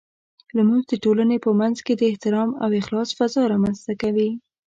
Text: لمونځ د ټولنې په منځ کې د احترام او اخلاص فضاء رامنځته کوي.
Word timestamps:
لمونځ 0.55 0.83
د 0.89 0.93
ټولنې 1.03 1.37
په 1.45 1.49
منځ 1.59 1.77
کې 1.85 1.93
د 1.95 2.01
احترام 2.11 2.49
او 2.63 2.69
اخلاص 2.81 3.09
فضاء 3.17 3.45
رامنځته 3.53 3.93
کوي. 4.01 4.29